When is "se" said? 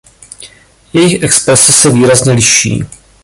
1.71-1.89